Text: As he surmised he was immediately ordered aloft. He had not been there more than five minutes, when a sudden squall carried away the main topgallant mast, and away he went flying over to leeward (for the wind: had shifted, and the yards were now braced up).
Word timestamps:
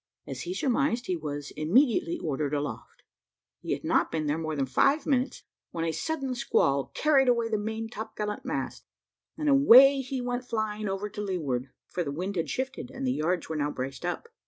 As 0.25 0.41
he 0.41 0.55
surmised 0.55 1.05
he 1.05 1.15
was 1.15 1.51
immediately 1.51 2.17
ordered 2.17 2.55
aloft. 2.55 3.03
He 3.59 3.73
had 3.73 3.83
not 3.83 4.11
been 4.11 4.25
there 4.25 4.39
more 4.39 4.55
than 4.55 4.65
five 4.65 5.05
minutes, 5.05 5.43
when 5.69 5.85
a 5.85 5.91
sudden 5.91 6.33
squall 6.33 6.85
carried 6.95 7.27
away 7.27 7.49
the 7.49 7.59
main 7.59 7.87
topgallant 7.87 8.43
mast, 8.43 8.87
and 9.37 9.47
away 9.47 10.01
he 10.01 10.19
went 10.19 10.43
flying 10.49 10.89
over 10.89 11.07
to 11.07 11.21
leeward 11.21 11.69
(for 11.87 12.03
the 12.03 12.09
wind: 12.11 12.35
had 12.35 12.49
shifted, 12.49 12.89
and 12.89 13.05
the 13.05 13.13
yards 13.13 13.47
were 13.47 13.55
now 13.55 13.69
braced 13.69 14.03
up). 14.03 14.29